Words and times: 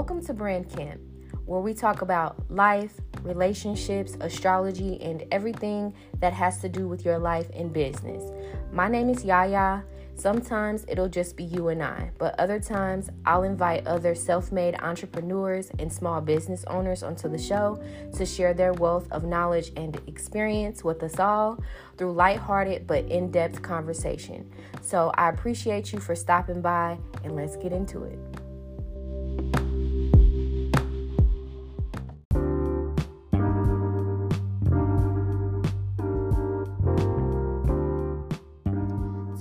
Welcome 0.00 0.24
to 0.24 0.32
Brand 0.32 0.74
Camp, 0.74 0.98
where 1.44 1.60
we 1.60 1.74
talk 1.74 2.00
about 2.00 2.50
life, 2.50 2.98
relationships, 3.20 4.16
astrology, 4.22 4.98
and 5.02 5.24
everything 5.30 5.92
that 6.20 6.32
has 6.32 6.58
to 6.62 6.70
do 6.70 6.88
with 6.88 7.04
your 7.04 7.18
life 7.18 7.50
and 7.52 7.70
business. 7.70 8.24
My 8.72 8.88
name 8.88 9.10
is 9.10 9.26
Yaya. 9.26 9.84
Sometimes 10.14 10.86
it'll 10.88 11.10
just 11.10 11.36
be 11.36 11.44
you 11.44 11.68
and 11.68 11.82
I, 11.82 12.12
but 12.16 12.34
other 12.40 12.58
times 12.58 13.10
I'll 13.26 13.42
invite 13.42 13.86
other 13.86 14.14
self 14.14 14.50
made 14.50 14.74
entrepreneurs 14.80 15.70
and 15.78 15.92
small 15.92 16.22
business 16.22 16.64
owners 16.68 17.02
onto 17.02 17.28
the 17.28 17.36
show 17.36 17.78
to 18.16 18.24
share 18.24 18.54
their 18.54 18.72
wealth 18.72 19.06
of 19.12 19.24
knowledge 19.24 19.70
and 19.76 20.00
experience 20.06 20.82
with 20.82 21.02
us 21.02 21.18
all 21.18 21.62
through 21.98 22.14
lighthearted 22.14 22.86
but 22.86 23.04
in 23.04 23.30
depth 23.30 23.60
conversation. 23.60 24.50
So 24.80 25.12
I 25.16 25.28
appreciate 25.28 25.92
you 25.92 26.00
for 26.00 26.14
stopping 26.14 26.62
by, 26.62 26.98
and 27.22 27.36
let's 27.36 27.56
get 27.56 27.74
into 27.74 28.04
it. 28.04 28.18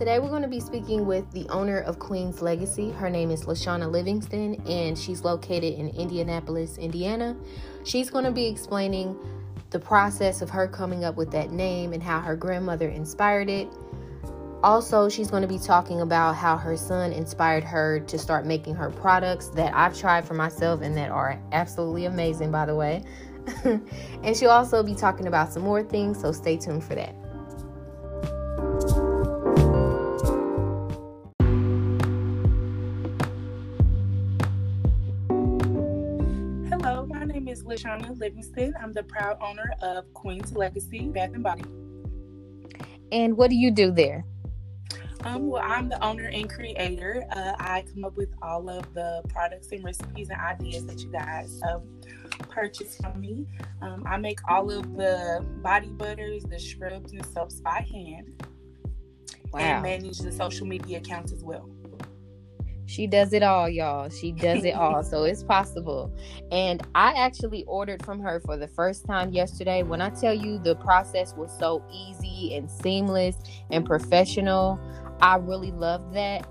Today, 0.09 0.17
we're 0.17 0.29
going 0.29 0.41
to 0.41 0.47
be 0.47 0.59
speaking 0.59 1.05
with 1.05 1.29
the 1.33 1.47
owner 1.49 1.81
of 1.81 1.99
Queen's 1.99 2.41
Legacy. 2.41 2.89
Her 2.89 3.11
name 3.11 3.29
is 3.29 3.43
Lashana 3.43 3.91
Livingston, 3.91 4.55
and 4.67 4.97
she's 4.97 5.23
located 5.23 5.75
in 5.75 5.89
Indianapolis, 5.89 6.79
Indiana. 6.79 7.37
She's 7.83 8.09
going 8.09 8.25
to 8.25 8.31
be 8.31 8.47
explaining 8.47 9.15
the 9.69 9.77
process 9.77 10.41
of 10.41 10.49
her 10.49 10.67
coming 10.67 11.03
up 11.03 11.15
with 11.15 11.29
that 11.33 11.51
name 11.51 11.93
and 11.93 12.01
how 12.01 12.21
her 12.21 12.35
grandmother 12.35 12.89
inspired 12.89 13.51
it. 13.51 13.67
Also, 14.63 15.09
she's 15.09 15.29
going 15.29 15.43
to 15.43 15.47
be 15.47 15.59
talking 15.59 16.01
about 16.01 16.35
how 16.35 16.57
her 16.57 16.75
son 16.75 17.13
inspired 17.13 17.63
her 17.63 17.99
to 17.99 18.17
start 18.17 18.47
making 18.47 18.73
her 18.73 18.89
products 18.89 19.49
that 19.49 19.75
I've 19.75 19.95
tried 19.95 20.25
for 20.25 20.33
myself 20.33 20.81
and 20.81 20.97
that 20.97 21.11
are 21.11 21.39
absolutely 21.51 22.05
amazing, 22.05 22.49
by 22.51 22.65
the 22.65 22.73
way. 22.73 23.03
and 23.63 24.35
she'll 24.35 24.49
also 24.49 24.81
be 24.81 24.95
talking 24.95 25.27
about 25.27 25.53
some 25.53 25.61
more 25.61 25.83
things, 25.83 26.19
so 26.19 26.31
stay 26.31 26.57
tuned 26.57 26.83
for 26.83 26.95
that. 26.95 27.13
Lashana 37.79 38.19
Livingston. 38.19 38.73
I'm 38.81 38.93
the 38.93 39.03
proud 39.03 39.37
owner 39.41 39.73
of 39.81 40.11
Queen's 40.13 40.53
Legacy 40.53 41.07
Bath 41.07 41.31
and 41.33 41.43
Body. 41.43 41.63
And 43.11 43.37
what 43.37 43.49
do 43.49 43.55
you 43.55 43.71
do 43.71 43.91
there? 43.91 44.25
Um, 45.23 45.47
well, 45.47 45.63
I'm 45.65 45.89
the 45.89 46.01
owner 46.03 46.29
and 46.29 46.49
creator. 46.49 47.25
Uh, 47.31 47.53
I 47.57 47.83
come 47.93 48.05
up 48.05 48.15
with 48.15 48.29
all 48.41 48.69
of 48.69 48.93
the 48.93 49.21
products 49.29 49.71
and 49.71 49.83
recipes 49.83 50.29
and 50.29 50.39
ideas 50.39 50.85
that 50.85 50.99
you 50.99 51.11
guys 51.11 51.61
um, 51.67 51.81
purchase 52.49 52.97
from 52.97 53.19
me. 53.19 53.45
Um, 53.81 54.03
I 54.05 54.17
make 54.17 54.39
all 54.49 54.71
of 54.71 54.95
the 54.95 55.45
body 55.61 55.89
butters, 55.89 56.43
the 56.43 56.59
scrubs, 56.59 57.11
and 57.11 57.25
soaps 57.27 57.59
by 57.59 57.85
hand. 57.91 58.45
Wow. 59.51 59.59
And 59.59 59.83
manage 59.83 60.19
the 60.19 60.31
social 60.31 60.67
media 60.67 60.99
accounts 60.99 61.31
as 61.31 61.43
well. 61.43 61.69
She 62.89 63.05
does 63.05 63.33
it 63.33 63.43
all, 63.43 63.69
y'all. 63.69 64.09
She 64.09 64.31
does 64.31 64.65
it 64.65 64.73
all. 64.73 65.03
so 65.03 65.23
it's 65.23 65.43
possible. 65.43 66.11
And 66.51 66.81
I 66.95 67.13
actually 67.13 67.63
ordered 67.65 68.03
from 68.03 68.19
her 68.21 68.39
for 68.39 68.57
the 68.57 68.67
first 68.67 69.05
time 69.05 69.31
yesterday. 69.31 69.83
When 69.83 70.01
I 70.01 70.09
tell 70.09 70.33
you 70.33 70.57
the 70.57 70.75
process 70.75 71.35
was 71.35 71.55
so 71.59 71.83
easy 71.93 72.55
and 72.55 72.69
seamless 72.69 73.35
and 73.69 73.85
professional, 73.85 74.79
I 75.21 75.35
really 75.35 75.69
loved 75.69 76.15
that. 76.15 76.47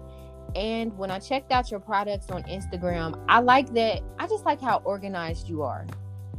And 0.54 0.96
when 0.96 1.10
I 1.10 1.18
checked 1.18 1.50
out 1.50 1.72
your 1.72 1.80
products 1.80 2.30
on 2.30 2.44
Instagram, 2.44 3.20
I 3.28 3.40
like 3.40 3.74
that. 3.74 4.02
I 4.20 4.28
just 4.28 4.44
like 4.44 4.60
how 4.60 4.80
organized 4.84 5.48
you 5.48 5.62
are. 5.62 5.88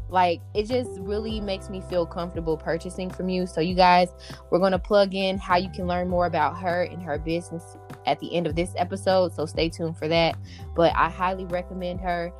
Like 0.08 0.40
it 0.56 0.66
just 0.66 0.92
really 1.02 1.42
makes 1.42 1.70
me 1.70 1.82
feel 1.90 2.06
comfortable 2.06 2.56
purchasing 2.56 3.10
from 3.10 3.28
you. 3.28 3.46
So, 3.46 3.60
you 3.60 3.76
guys, 3.76 4.08
we're 4.50 4.60
going 4.60 4.72
to 4.72 4.80
plug 4.80 5.14
in 5.14 5.38
how 5.38 5.58
you 5.58 5.70
can 5.70 5.88
learn 5.88 6.08
more 6.08 6.26
about 6.26 6.58
her 6.62 6.84
and 6.84 7.04
her 7.04 7.20
business 7.20 7.76
at 8.10 8.20
the 8.20 8.36
end 8.36 8.48
of 8.48 8.56
this 8.56 8.74
episode. 8.78 9.34
So, 9.34 9.46
stay 9.46 9.70
tuned 9.70 9.98
for 9.98 10.08
that. 10.08 10.38
But 10.76 10.94
I 10.96 11.10
highly 11.10 11.46
recommend 11.46 12.02
her. 12.02 12.32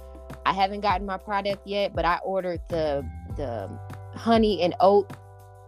I 0.46 0.54
haven't 0.54 0.82
gotten 0.82 1.06
my 1.06 1.18
product 1.18 1.66
yet, 1.66 1.96
but 1.96 2.06
I 2.06 2.20
ordered 2.24 2.62
the 2.70 3.06
the 3.36 3.70
honey 4.16 4.62
and 4.62 4.76
oat 4.80 5.12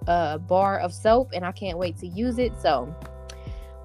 uh, 0.07 0.37
bar 0.39 0.79
of 0.79 0.93
soap, 0.93 1.31
and 1.33 1.45
I 1.45 1.51
can't 1.51 1.77
wait 1.77 1.97
to 1.99 2.07
use 2.07 2.37
it. 2.37 2.53
So, 2.61 2.93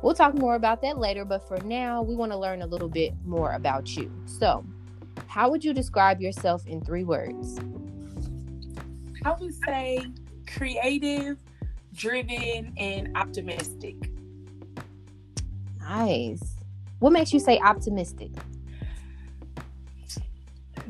we'll 0.03 0.15
talk 0.15 0.35
more 0.35 0.55
about 0.55 0.83
that 0.83 0.99
later. 0.99 1.25
But 1.25 1.47
for 1.47 1.59
now, 1.65 2.03
we 2.03 2.15
want 2.15 2.33
to 2.33 2.39
learn 2.39 2.63
a 2.63 2.67
little 2.67 2.89
bit 2.89 3.15
more 3.25 3.53
about 3.53 3.97
you. 3.97 4.11
So, 4.27 4.65
how 5.27 5.51
would 5.51 5.65
you 5.65 5.73
describe 5.73 6.21
yourself 6.21 6.67
in 6.67 6.81
three 6.81 7.05
words? 7.05 7.59
I 9.25 9.33
would 9.41 9.55
say 9.65 10.07
creative, 10.47 11.39
driven, 11.93 12.73
and 12.77 13.17
optimistic. 13.17 13.97
Nice. 15.89 16.57
What 16.99 17.13
makes 17.13 17.33
you 17.33 17.41
say 17.41 17.59
optimistic? 17.59 18.31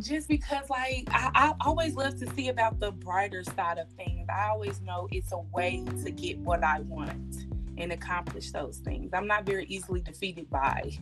Just 0.00 0.28
because, 0.28 0.68
like, 0.68 1.08
I, 1.10 1.30
I 1.34 1.54
always 1.60 1.94
love 1.94 2.18
to 2.20 2.30
see 2.34 2.48
about 2.48 2.80
the 2.80 2.92
brighter 2.92 3.42
side 3.44 3.78
of 3.78 3.88
things. 3.92 4.26
I 4.28 4.48
always 4.48 4.80
know 4.80 5.08
it's 5.10 5.32
a 5.32 5.38
way 5.38 5.84
to 6.04 6.10
get 6.10 6.38
what 6.38 6.62
I 6.62 6.80
want 6.80 7.46
and 7.78 7.92
accomplish 7.92 8.50
those 8.50 8.78
things. 8.78 9.10
I'm 9.12 9.26
not 9.26 9.44
very 9.44 9.64
easily 9.66 10.00
defeated 10.00 10.48
by 10.50 10.92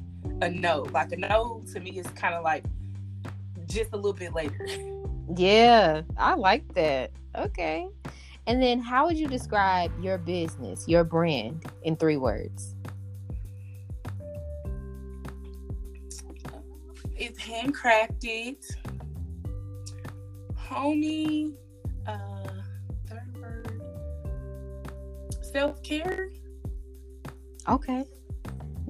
a 0.43 0.49
no. 0.49 0.87
Like, 0.93 1.13
a 1.13 1.17
no 1.17 1.63
to 1.73 1.81
me 1.81 1.99
is 1.99 2.07
kind 2.09 2.35
of 2.35 2.45
like 2.45 2.65
just 3.67 3.93
a 3.93 3.97
little 3.97 4.13
bit 4.13 4.33
later. 4.33 4.67
Yeah, 5.37 6.03
I 6.17 6.35
like 6.35 6.75
that. 6.75 7.11
Okay. 7.37 7.89
And 8.47 8.63
then 8.63 8.81
how 8.81 9.07
would 9.07 9.19
you 9.19 9.27
describe 9.27 9.91
your 10.03 10.19
business, 10.19 10.87
your 10.87 11.03
brand 11.03 11.65
in 11.83 11.97
three 11.97 12.17
words? 12.17 12.74
It's 17.17 17.41
handcrafted, 17.41 18.57
homey, 20.57 21.55
uh, 22.07 22.49
third 23.09 23.37
word, 23.41 23.83
self 25.43 25.83
care. 25.83 26.31
Okay. 27.69 28.05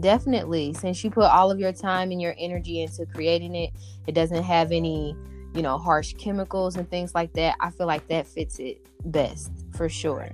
Definitely. 0.01 0.73
Since 0.75 1.05
you 1.05 1.11
put 1.11 1.25
all 1.25 1.51
of 1.53 1.61
your 1.61 1.73
time 1.73 2.11
and 2.11 2.21
your 2.21 2.35
energy 2.39 2.83
into 2.83 3.07
creating 3.07 3.55
it, 3.55 3.71
it 4.09 4.13
doesn't 4.13 4.43
have 4.43 4.73
any 4.73 5.17
you 5.55 5.63
know, 5.63 5.79
harsh 5.79 6.15
chemicals 6.15 6.77
and 6.77 6.91
things 6.91 7.15
like 7.15 7.33
that, 7.35 7.57
I 7.61 7.71
feel 7.71 7.87
like 7.87 8.07
that 8.09 8.27
fits 8.27 8.59
it 8.59 8.85
best 9.05 9.53
for 9.77 9.89
sure. 9.89 10.29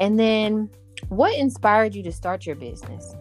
And 0.00 0.18
then 0.18 0.68
what 1.08 1.36
inspired 1.38 1.94
you 1.94 2.02
to 2.02 2.12
start 2.12 2.44
your 2.44 2.56
business? 2.56 3.14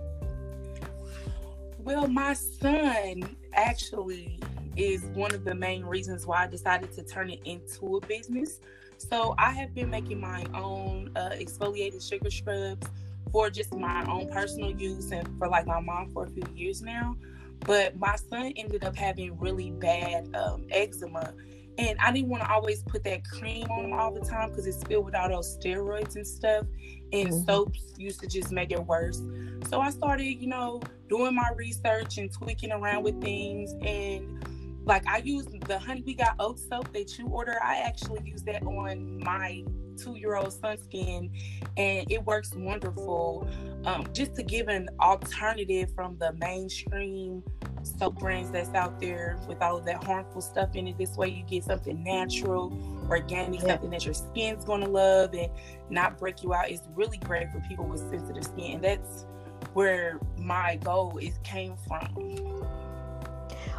Well, 1.78 2.08
my 2.08 2.34
son 2.34 3.36
actually 3.54 4.40
is 4.78 5.04
one 5.14 5.34
of 5.34 5.44
the 5.44 5.54
main 5.54 5.84
reasons 5.84 6.26
why 6.26 6.44
I 6.44 6.48
decided 6.48 6.94
to 6.94 7.04
turn 7.04 7.30
it 7.30 7.42
into 7.46 7.98
a 7.98 8.06
business. 8.06 8.60
So 8.98 9.36
I 9.38 9.52
have 9.52 9.74
been 9.74 9.90
making 9.90 10.20
my 10.20 10.46
own 10.54 11.12
uh, 11.16 11.32
exfoliated 11.34 12.08
sugar 12.08 12.30
scrubs 12.30 12.88
for 13.32 13.50
just 13.50 13.74
my 13.74 14.06
own 14.06 14.30
personal 14.30 14.72
use 14.72 15.12
and 15.12 15.28
for 15.38 15.48
like 15.48 15.66
my 15.66 15.80
mom 15.80 16.12
for 16.12 16.26
a 16.26 16.30
few 16.30 16.44
years 16.56 16.82
now. 16.82 17.16
But 17.62 17.98
my 17.98 18.16
son 18.16 18.54
ended 18.56 18.84
up 18.84 18.96
having 18.96 19.38
really 19.38 19.72
bad 19.72 20.34
um, 20.36 20.66
eczema. 20.72 21.34
And 21.78 21.98
I 22.00 22.12
didn't 22.12 22.30
want 22.30 22.44
to 22.44 22.52
always 22.52 22.84
put 22.84 23.04
that 23.06 23.24
cream 23.28 23.70
on 23.72 23.86
him 23.86 23.94
all 23.94 24.14
the 24.14 24.22
time 24.22 24.50
because 24.50 24.68
it's 24.68 24.84
filled 24.84 25.06
with 25.06 25.16
all 25.16 25.30
those 25.30 25.58
steroids 25.58 26.16
and 26.16 26.28
stuff. 26.28 26.66
And 27.14 27.30
mm-hmm. 27.30 27.46
soaps 27.46 27.94
used 27.98 28.20
to 28.22 28.28
just 28.28 28.52
make 28.52 28.72
it 28.72 28.86
worse. 28.86 29.22
So 29.70 29.80
I 29.80 29.90
started, 29.90 30.42
you 30.42 30.48
know, 30.48 30.82
doing 31.12 31.36
my 31.36 31.50
research 31.56 32.18
and 32.18 32.32
tweaking 32.32 32.72
around 32.72 33.04
with 33.04 33.22
things. 33.22 33.74
And 33.86 34.44
like 34.86 35.06
I 35.08 35.18
use 35.18 35.46
the 35.46 35.78
Honey 35.78 36.04
We 36.06 36.16
Got 36.16 36.36
Oat 36.40 36.58
soap 36.58 36.92
that 36.94 37.20
you 37.20 37.28
order. 37.28 37.58
I 37.62 37.78
actually 37.78 38.22
use 38.26 38.42
that 38.44 38.64
on 38.64 39.20
my 39.24 39.64
two 39.98 40.16
year 40.16 40.36
old 40.36 40.54
son 40.54 40.78
skin, 40.78 41.32
and 41.78 42.10
it 42.12 42.26
works 42.26 42.54
wonderful. 42.56 43.48
Um, 43.86 44.08
just 44.14 44.36
to 44.36 44.44
give 44.44 44.70
an 44.70 44.90
alternative 45.00 45.94
from 45.94 46.18
the 46.18 46.34
mainstream 46.34 47.44
soap 47.84 48.20
brands 48.20 48.52
that's 48.52 48.74
out 48.76 49.00
there 49.00 49.40
with 49.48 49.62
all 49.62 49.78
of 49.78 49.86
that 49.86 50.04
harmful 50.04 50.42
stuff 50.42 50.76
in 50.76 50.88
it. 50.88 50.98
This 50.98 51.18
way, 51.18 51.30
you 51.30 51.44
get 51.44 51.66
something 51.66 52.04
natural, 52.04 52.72
organic, 53.10 53.62
yeah. 53.62 53.68
something 53.68 53.90
that 53.90 54.06
your 54.06 54.14
skin's 54.14 54.64
gonna 54.64 54.88
love 54.88 55.34
and 55.34 55.52
not 55.90 56.18
break 56.18 56.42
you 56.42 56.54
out. 56.54 56.70
It's 56.72 56.88
really 56.96 57.18
great 57.18 57.52
for 57.52 57.60
people 57.68 57.86
with 57.86 58.00
sensitive 58.10 58.46
skin, 58.46 58.76
and 58.76 58.84
that's 58.84 59.26
where 59.74 60.20
my 60.38 60.78
goal 60.78 61.18
is 61.18 61.38
came 61.44 61.76
from. 61.88 62.16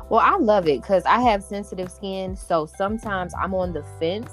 Well, 0.08 0.20
I 0.20 0.37
love 0.37 0.69
it 0.69 0.82
because 0.82 1.05
I 1.06 1.20
have 1.20 1.43
sensitive 1.43 1.90
skin, 1.90 2.37
so 2.37 2.67
sometimes 2.67 3.32
I'm 3.38 3.55
on 3.55 3.73
the 3.73 3.82
fence 3.99 4.31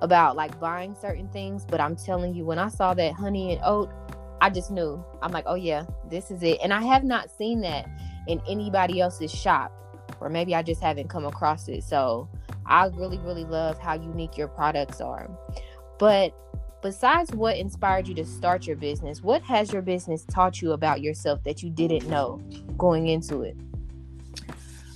about 0.00 0.36
like 0.36 0.58
buying 0.60 0.94
certain 0.94 1.28
things, 1.30 1.64
but 1.64 1.80
I'm 1.80 1.96
telling 1.96 2.34
you, 2.34 2.44
when 2.44 2.58
I 2.58 2.68
saw 2.68 2.94
that 2.94 3.14
honey 3.14 3.52
and 3.52 3.60
oat, 3.64 3.90
I 4.40 4.50
just 4.50 4.70
knew. 4.70 5.04
I'm 5.20 5.32
like, 5.32 5.44
oh 5.46 5.56
yeah, 5.56 5.84
this 6.08 6.30
is 6.30 6.42
it. 6.44 6.60
And 6.62 6.72
I 6.72 6.82
have 6.82 7.02
not 7.02 7.30
seen 7.30 7.60
that 7.62 7.88
in 8.28 8.40
anybody 8.48 9.00
else's 9.00 9.32
shop. 9.32 9.72
or 10.20 10.28
maybe 10.28 10.54
I 10.54 10.62
just 10.62 10.82
haven't 10.82 11.08
come 11.08 11.24
across 11.24 11.68
it. 11.68 11.84
So 11.84 12.28
I 12.66 12.86
really, 12.86 13.18
really 13.18 13.44
love 13.44 13.78
how 13.78 13.94
unique 13.94 14.36
your 14.36 14.48
products 14.48 15.00
are. 15.00 15.30
But 15.98 16.34
besides 16.82 17.30
what 17.32 17.56
inspired 17.56 18.08
you 18.08 18.14
to 18.14 18.24
start 18.24 18.66
your 18.66 18.76
business, 18.76 19.22
what 19.22 19.42
has 19.42 19.72
your 19.72 19.82
business 19.82 20.24
taught 20.24 20.62
you 20.62 20.72
about 20.72 21.00
yourself 21.00 21.42
that 21.44 21.62
you 21.62 21.70
didn't 21.70 22.08
know 22.08 22.40
going 22.76 23.08
into 23.08 23.42
it? 23.42 23.56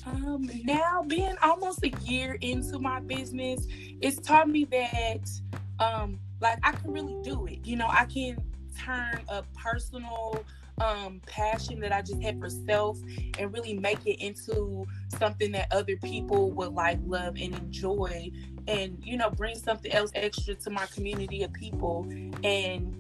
Um, 0.07 0.51
now 0.65 1.03
being 1.07 1.37
almost 1.43 1.85
a 1.85 1.91
year 2.03 2.37
into 2.41 2.79
my 2.79 3.01
business, 3.01 3.67
it's 4.01 4.19
taught 4.19 4.49
me 4.49 4.65
that 4.67 5.31
um 5.79 6.19
like 6.41 6.59
I 6.63 6.73
can 6.73 6.93
really 6.93 7.17
do 7.23 7.47
it. 7.47 7.65
You 7.65 7.77
know, 7.77 7.89
I 7.89 8.05
can 8.07 8.37
turn 8.77 9.21
a 9.29 9.43
personal 9.55 10.45
um 10.81 11.21
passion 11.27 11.79
that 11.81 11.93
I 11.93 12.03
just 12.03 12.21
had 12.23 12.41
for 12.41 12.51
self 12.51 12.99
and 13.39 13.53
really 13.53 13.75
make 13.75 14.05
it 14.07 14.21
into 14.25 14.85
something 15.19 15.53
that 15.53 15.69
other 15.71 15.97
people 15.97 16.51
would 16.53 16.73
like 16.73 16.99
love 17.07 17.37
and 17.41 17.55
enjoy 17.55 18.31
and 18.69 18.97
you 19.03 19.17
know 19.17 19.31
bring 19.31 19.55
something 19.57 19.93
else 19.93 20.11
extra 20.15 20.55
to 20.55 20.71
my 20.71 20.87
community 20.87 21.43
of 21.43 21.53
people 21.53 22.07
and 22.45 22.97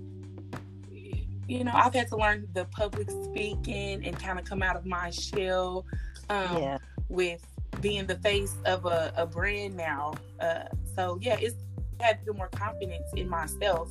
you 1.49 1.64
know 1.64 1.73
I've 1.75 1.94
had 1.94 2.09
to 2.09 2.17
learn 2.17 2.49
the 2.55 2.64
public 2.67 3.11
speaking 3.11 4.05
and 4.05 4.19
kind 4.19 4.38
of 4.38 4.44
come 4.44 4.62
out 4.62 4.76
of 4.76 4.87
my 4.87 5.11
shell 5.11 5.85
um 6.31 6.62
yeah. 6.62 6.79
with 7.09 7.44
being 7.81 8.06
the 8.06 8.17
face 8.17 8.55
of 8.64 8.87
a, 8.87 9.12
a 9.17 9.26
brand 9.26 9.76
now 9.76 10.14
uh 10.41 10.64
so 10.94 11.19
yeah 11.20 11.37
it's 11.41 11.56
had 12.00 12.19
to 12.25 12.32
be 12.32 12.37
more 12.37 12.49
confidence 12.49 13.06
in 13.17 13.29
myself 13.29 13.88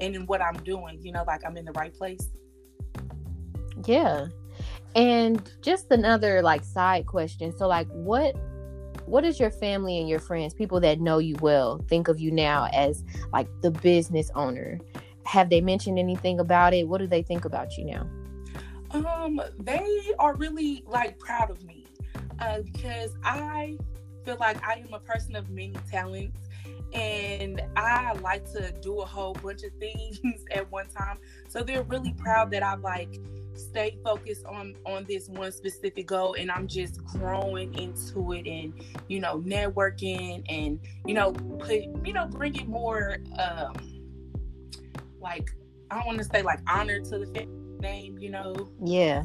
and 0.00 0.14
in 0.14 0.26
what 0.26 0.42
I'm 0.42 0.56
doing 0.64 1.00
you 1.02 1.12
know 1.12 1.24
like 1.26 1.42
I'm 1.46 1.56
in 1.56 1.64
the 1.64 1.72
right 1.72 1.94
place 1.94 2.28
yeah. 3.86 4.26
And 4.94 5.50
just 5.60 5.90
another 5.90 6.42
like 6.42 6.64
side 6.64 7.06
question. 7.06 7.56
So 7.56 7.66
like 7.66 7.88
what 7.88 8.36
what 9.06 9.22
does 9.22 9.38
your 9.38 9.50
family 9.50 9.98
and 9.98 10.08
your 10.08 10.18
friends, 10.18 10.54
people 10.54 10.80
that 10.80 11.00
know 11.00 11.18
you 11.18 11.36
well, 11.40 11.84
think 11.88 12.08
of 12.08 12.20
you 12.20 12.30
now 12.30 12.68
as 12.72 13.04
like 13.32 13.48
the 13.62 13.70
business 13.70 14.30
owner? 14.34 14.80
Have 15.26 15.50
they 15.50 15.60
mentioned 15.60 15.98
anything 15.98 16.40
about 16.40 16.74
it? 16.74 16.88
What 16.88 16.98
do 16.98 17.06
they 17.06 17.22
think 17.22 17.44
about 17.44 17.76
you 17.76 17.84
now? 17.84 18.08
Um, 18.90 19.40
they 19.58 20.12
are 20.18 20.34
really 20.36 20.84
like 20.86 21.18
proud 21.18 21.50
of 21.50 21.62
me 21.64 21.86
uh, 22.38 22.60
because 22.62 23.14
I 23.24 23.78
feel 24.24 24.36
like 24.38 24.62
I 24.66 24.74
am 24.86 24.92
a 24.92 25.00
person 25.00 25.34
of 25.36 25.50
many 25.50 25.74
talents 25.90 26.43
and 26.94 27.60
I 27.76 28.12
like 28.14 28.50
to 28.52 28.72
do 28.80 29.00
a 29.00 29.04
whole 29.04 29.34
bunch 29.34 29.62
of 29.64 29.72
things 29.80 30.20
at 30.52 30.70
one 30.70 30.88
time. 30.88 31.18
So 31.48 31.62
they're 31.62 31.82
really 31.82 32.14
proud 32.14 32.50
that 32.52 32.62
I've 32.62 32.80
like 32.80 33.20
stay 33.56 33.98
focused 34.02 34.44
on 34.46 34.74
on 34.84 35.04
this 35.04 35.28
one 35.28 35.52
specific 35.52 36.06
goal 36.06 36.34
and 36.34 36.50
i'm 36.50 36.66
just 36.66 37.04
growing 37.04 37.72
into 37.78 38.32
it 38.32 38.46
and 38.46 38.72
you 39.08 39.20
know 39.20 39.40
networking 39.40 40.44
and 40.48 40.80
you 41.06 41.14
know 41.14 41.32
put 41.32 41.82
you 42.04 42.12
know 42.12 42.26
bringing 42.26 42.68
more 42.68 43.16
um 43.38 43.72
like 45.20 45.54
i 45.90 45.96
don't 45.96 46.06
want 46.06 46.18
to 46.18 46.24
say 46.24 46.42
like 46.42 46.58
honor 46.68 47.00
to 47.00 47.18
the 47.18 47.46
name 47.80 48.18
you 48.18 48.30
know 48.30 48.54
yeah 48.84 49.24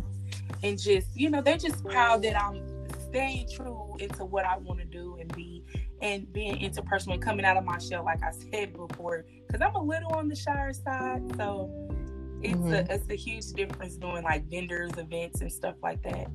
and 0.64 0.80
just 0.80 1.08
you 1.16 1.30
know 1.30 1.42
they're 1.42 1.58
just 1.58 1.84
proud 1.84 2.22
that 2.22 2.40
i'm 2.40 2.62
staying 3.10 3.48
true 3.50 3.96
into 4.00 4.24
what 4.24 4.46
i 4.46 4.58
want 4.58 4.80
to 4.80 4.86
do 4.86 5.18
and 5.20 5.34
be 5.36 5.64
and 6.02 6.32
being 6.32 6.56
interpersonal 6.58 7.14
and 7.14 7.22
coming 7.22 7.46
out 7.46 7.58
of 7.58 7.66
my 7.66 7.78
shell 7.78 8.06
like 8.06 8.22
i 8.24 8.32
said 8.32 8.74
before 8.74 9.26
because 9.48 9.62
i'm 9.62 9.76
a 9.76 9.84
little 9.84 10.14
on 10.14 10.28
the 10.28 10.36
shy 10.36 10.72
side. 10.72 11.22
So 11.36 11.70
it's 12.42 12.56
mm-hmm. 12.56 12.74
a 12.74 12.94
it's 12.94 13.10
a 13.10 13.16
huge 13.16 13.48
difference 13.54 13.96
doing 13.96 14.24
like 14.24 14.50
vendors 14.50 14.92
events 14.98 15.42
and 15.42 15.52
stuff 15.52 15.76
like 15.84 16.02
that. 16.04 16.28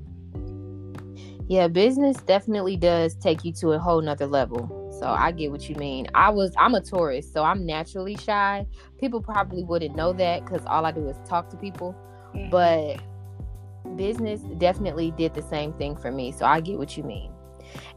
Yeah 1.49 1.69
business 1.69 2.17
definitely 2.19 2.77
does 2.77 3.15
take 3.17 3.45
you 3.45 3.53
to 3.55 3.73
a 3.73 3.79
whole 3.79 4.01
nother 4.01 4.27
level. 4.27 4.91
So 5.01 5.07
i 5.07 5.33
get 5.33 5.51
what 5.51 5.69
you 5.69 5.77
mean. 5.77 6.07
I 6.15 6.31
was 6.31 6.53
i'm 6.59 6.75
a 6.75 6.81
Taurus 6.81 7.31
so 7.31 7.43
i'm 7.43 7.65
naturally 7.65 8.17
shy. 8.17 8.67
People 8.99 9.21
probably 9.21 9.65
wouldn't 9.65 9.97
know 9.97 10.13
that 10.15 10.45
because 10.45 10.65
all 10.67 10.85
i 10.85 10.93
do 10.93 11.09
is 11.09 11.17
talk 11.27 11.51
to 11.51 11.57
people. 11.57 11.95
Mm-hmm. 12.35 12.51
but 12.51 13.97
business 13.97 14.41
definitely 14.59 15.13
did 15.13 15.35
the 15.35 15.43
same 15.43 15.73
thing 15.75 15.95
for 15.95 16.11
me 16.11 16.33
so 16.33 16.45
i 16.45 16.61
get 16.61 16.79
what 16.79 16.97
you 16.97 17.05
mean. 17.05 17.31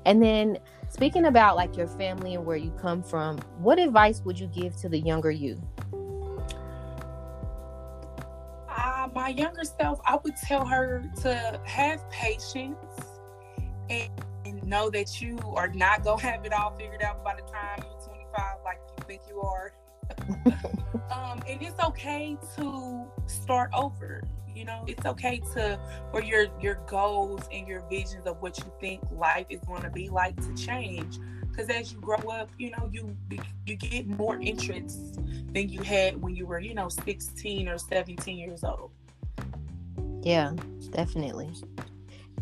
And 0.05 0.21
then 0.21 0.59
speaking 0.89 1.25
about 1.25 1.55
like 1.55 1.75
your 1.77 1.87
family 1.87 2.35
and 2.35 2.45
where 2.45 2.57
you 2.57 2.71
come 2.71 3.03
from 3.03 3.37
what 3.59 3.79
advice 3.79 4.21
would 4.23 4.39
you 4.39 4.47
give 4.47 4.75
to 4.77 4.89
the 4.89 4.99
younger 4.99 5.31
you 5.31 5.61
uh, 9.07 9.07
my 9.13 9.29
younger 9.29 9.63
self, 9.63 9.99
I 10.05 10.17
would 10.23 10.35
tell 10.35 10.65
her 10.65 11.03
to 11.21 11.59
have 11.65 12.09
patience 12.09 12.75
and, 13.89 14.09
and 14.45 14.63
know 14.63 14.89
that 14.89 15.21
you 15.21 15.39
are 15.55 15.69
not 15.69 16.03
gonna 16.03 16.21
have 16.21 16.45
it 16.45 16.53
all 16.53 16.71
figured 16.77 17.01
out 17.01 17.23
by 17.23 17.35
the 17.35 17.41
time 17.41 17.83
you're 17.83 17.99
25, 18.05 18.57
like 18.65 18.79
you 18.97 19.03
think 19.05 19.21
you 19.29 19.41
are. 19.41 19.73
um, 21.11 21.41
and 21.47 21.61
it's 21.61 21.81
okay 21.83 22.37
to 22.55 23.05
start 23.27 23.71
over. 23.73 24.23
You 24.53 24.65
know, 24.65 24.83
it's 24.87 25.05
okay 25.05 25.39
to 25.53 25.79
for 26.11 26.23
your 26.23 26.47
your 26.59 26.75
goals 26.87 27.41
and 27.51 27.67
your 27.67 27.81
visions 27.89 28.25
of 28.25 28.41
what 28.41 28.57
you 28.57 28.71
think 28.79 29.01
life 29.11 29.45
is 29.49 29.59
going 29.61 29.83
to 29.83 29.89
be 29.89 30.09
like 30.09 30.35
to 30.41 30.53
change. 30.55 31.19
Because 31.41 31.69
as 31.69 31.91
you 31.91 31.99
grow 31.99 32.17
up 32.29 32.49
you 32.57 32.71
know 32.71 32.89
you 32.91 33.15
you 33.65 33.75
get 33.75 34.07
more 34.07 34.39
interests 34.39 35.17
than 35.53 35.69
you 35.69 35.81
had 35.81 36.21
when 36.21 36.35
you 36.35 36.45
were 36.45 36.59
you 36.59 36.75
know 36.75 36.87
16 36.87 37.67
or 37.67 37.77
17 37.77 38.37
years 38.37 38.63
old. 38.63 38.91
Yeah 40.21 40.53
definitely. 40.91 41.49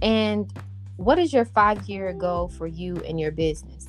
And 0.02 0.52
what 0.98 1.20
is 1.20 1.34
your 1.34 1.46
five 1.46 1.88
year 1.90 2.14
goal 2.14 2.48
for 2.48 2.68
you 2.68 2.98
and 3.08 3.20
your 3.20 3.32
business 3.32 3.88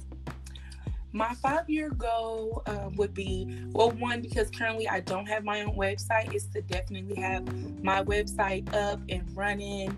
my 1.16 1.34
five 1.34 1.68
year 1.68 1.90
goal 1.90 2.62
uh, 2.66 2.90
would 2.94 3.14
be 3.14 3.64
well 3.72 3.90
one 3.92 4.20
because 4.20 4.50
currently 4.50 4.88
i 4.88 5.00
don't 5.00 5.26
have 5.26 5.44
my 5.44 5.62
own 5.62 5.74
website 5.74 6.32
is 6.34 6.46
to 6.46 6.60
definitely 6.62 7.16
have 7.16 7.42
my 7.82 8.02
website 8.04 8.72
up 8.74 9.00
and 9.08 9.24
running 9.34 9.96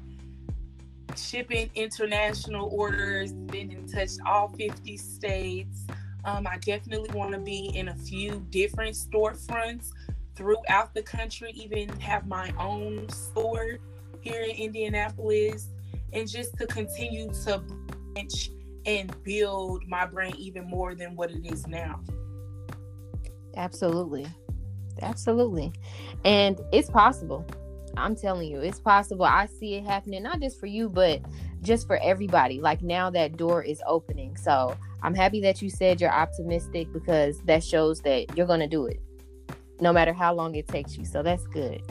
shipping 1.19 1.71
international 1.75 2.69
orders, 2.73 3.33
been 3.33 3.71
in 3.71 3.87
touch 3.89 4.11
all 4.27 4.49
50 4.49 4.97
states. 4.97 5.85
Um, 6.25 6.47
I 6.47 6.59
definitely 6.59 7.11
want 7.15 7.33
to 7.33 7.39
be 7.39 7.71
in 7.75 7.89
a 7.89 7.95
few 7.95 8.45
different 8.51 8.95
storefronts 8.95 9.91
throughout 10.35 10.95
the 10.95 11.03
country, 11.03 11.53
even 11.55 11.89
have 12.01 12.27
my 12.27 12.53
own 12.59 13.09
store 13.09 13.79
here 14.21 14.43
in 14.43 14.51
Indianapolis, 14.51 15.69
and 16.13 16.29
just 16.29 16.57
to 16.59 16.67
continue 16.67 17.33
to 17.45 17.59
branch 18.15 18.51
and 18.89 19.23
build 19.23 19.87
my 19.87 20.07
brain 20.07 20.35
even 20.39 20.65
more 20.65 20.95
than 20.95 21.15
what 21.15 21.31
it 21.31 21.45
is 21.45 21.67
now. 21.67 22.01
Absolutely. 23.55 24.27
Absolutely. 25.03 25.73
And 26.25 26.59
it's 26.73 26.89
possible. 26.89 27.47
I'm 27.99 28.17
telling 28.17 28.51
you, 28.51 28.61
it's 28.61 28.81
possible. 28.81 29.27
I 29.27 29.47
see 29.47 29.75
it 29.75 29.85
happening, 29.85 30.23
not 30.23 30.41
just 30.41 30.59
for 30.59 30.67
you, 30.67 30.89
but 30.89 31.21
just 31.61 31.87
for 31.87 31.99
everybody. 31.99 32.61
Like 32.61 32.81
now 32.81 33.11
that 33.11 33.37
door 33.37 33.63
is 33.63 33.83
opening. 33.87 34.37
So 34.37 34.75
I'm 35.03 35.15
happy 35.15 35.43
that 35.43 35.61
you 35.61 35.69
said 35.69 36.01
you're 36.01 36.11
optimistic 36.11 36.91
because 36.91 37.41
that 37.43 37.63
shows 37.63 38.01
that 38.03 38.37
you're 38.37 38.47
going 38.47 38.61
to 38.61 38.69
do 38.69 38.87
it 38.87 39.03
no 39.81 39.93
matter 39.93 40.15
how 40.15 40.33
long 40.33 40.55
it 40.55 40.67
takes 40.67 40.97
you. 40.97 41.05
So 41.05 41.23
that's 41.23 41.47
good. 41.49 41.83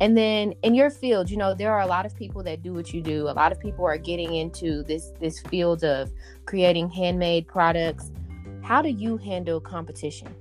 And 0.00 0.16
then 0.16 0.54
in 0.62 0.74
your 0.74 0.90
field, 0.90 1.30
you 1.30 1.36
know, 1.36 1.54
there 1.54 1.72
are 1.72 1.80
a 1.80 1.86
lot 1.86 2.04
of 2.04 2.16
people 2.16 2.42
that 2.42 2.62
do 2.62 2.72
what 2.72 2.92
you 2.92 3.00
do. 3.00 3.28
A 3.28 3.32
lot 3.32 3.52
of 3.52 3.60
people 3.60 3.84
are 3.84 3.96
getting 3.96 4.34
into 4.34 4.82
this 4.82 5.12
this 5.20 5.40
field 5.40 5.84
of 5.84 6.10
creating 6.46 6.90
handmade 6.90 7.46
products. 7.46 8.10
How 8.62 8.82
do 8.82 8.88
you 8.88 9.16
handle 9.18 9.60
competition? 9.60 10.34